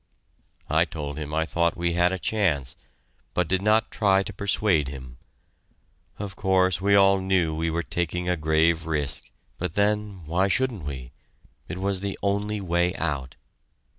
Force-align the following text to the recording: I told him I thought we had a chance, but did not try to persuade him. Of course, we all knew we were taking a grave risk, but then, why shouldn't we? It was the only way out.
I 0.67 0.83
told 0.85 1.19
him 1.19 1.31
I 1.31 1.45
thought 1.45 1.77
we 1.77 1.93
had 1.93 2.11
a 2.11 2.17
chance, 2.17 2.75
but 3.35 3.47
did 3.47 3.61
not 3.61 3.91
try 3.91 4.23
to 4.23 4.33
persuade 4.33 4.87
him. 4.87 5.17
Of 6.17 6.35
course, 6.35 6.81
we 6.81 6.95
all 6.95 7.19
knew 7.21 7.53
we 7.53 7.69
were 7.69 7.83
taking 7.83 8.27
a 8.27 8.35
grave 8.35 8.87
risk, 8.87 9.29
but 9.59 9.75
then, 9.75 10.25
why 10.25 10.47
shouldn't 10.47 10.85
we? 10.85 11.11
It 11.67 11.77
was 11.77 12.01
the 12.01 12.17
only 12.23 12.59
way 12.59 12.95
out. 12.95 13.35